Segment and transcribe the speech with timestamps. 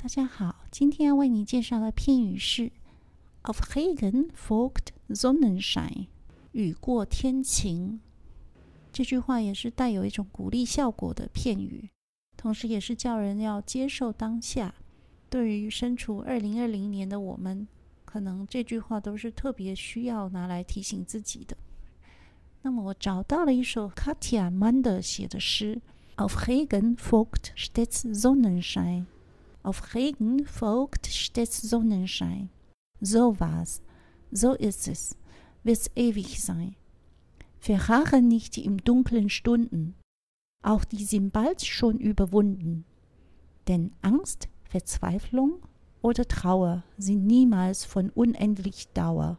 [0.00, 2.70] 大家好，今天要为你介绍的片语是
[3.42, 6.06] “of Regen folgt Sonnenschein”，
[6.52, 8.00] 雨过天晴。
[8.92, 11.90] 这句话也是带有一种鼓励效果的片语，
[12.36, 14.72] 同时也是叫人要接受当下。
[15.28, 17.66] 对于身处二零二零年的我们，
[18.04, 21.56] 可能这句话都是特别需要拿来提醒自己的。
[22.62, 25.82] 那么，我找到了一首 Katja Mander 写的诗
[26.14, 29.06] ：“Auf Regen folgt stets Sonnenschein。”
[29.68, 32.48] Auf Regen folgt stets Sonnenschein.
[33.02, 33.82] So war's,
[34.32, 35.14] so ist es,
[35.62, 36.74] wird's ewig sein.
[37.58, 39.94] Verharre nicht im dunklen Stunden,
[40.64, 42.86] auch die sind bald schon überwunden.
[43.68, 45.58] Denn Angst, Verzweiflung
[46.00, 49.36] oder Trauer sind niemals von unendlich Dauer.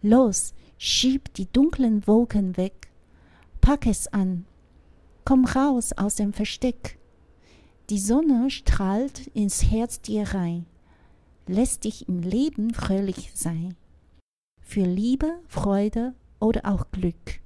[0.00, 2.92] Los, schieb die dunklen Wolken weg,
[3.60, 4.44] pack es an,
[5.24, 6.99] komm raus aus dem Versteck,
[7.89, 10.65] die Sonne strahlt ins Herz dir rein,
[11.45, 13.75] lässt dich im Leben fröhlich sein.
[14.59, 17.39] Für Liebe, Freude oder auch Glück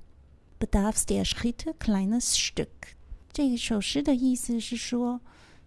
[0.57, 2.95] bedarf's der Schritte kleines Stück。
[3.33, 5.19] 这首诗的意思是说，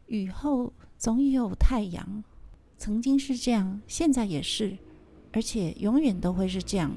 [0.07, 2.25] 雨后总有太阳，
[2.79, 4.79] 曾经是这样，现在也是，
[5.33, 6.91] 而且永远都会是这样。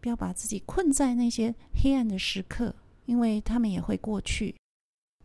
[0.00, 2.74] 不要把自己困在那些黑暗的时刻，
[3.06, 4.56] 因为他们也会过去。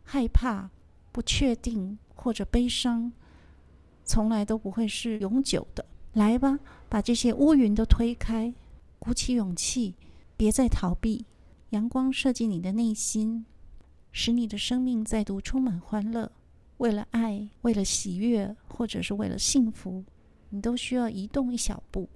[0.03, 0.69] 害怕。
[1.14, 3.12] 不确定或者悲伤，
[4.04, 5.86] 从来都不会是永久的。
[6.14, 8.52] 来吧，把这些乌云都推开，
[8.98, 9.94] 鼓起勇气，
[10.36, 11.24] 别再逃避。
[11.70, 13.46] 阳光射进你的内心，
[14.10, 16.32] 使你的生命再度充满欢乐。
[16.78, 20.02] 为了爱，为了喜悦，或者是为了幸福，
[20.50, 22.08] 你都需要移动一小步。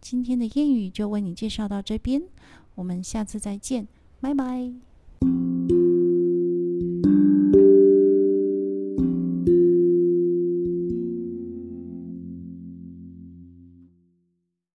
[0.00, 2.22] 今天的谚语就为你介绍到这边，
[2.76, 3.88] 我们下次再见，
[4.20, 4.89] 拜拜。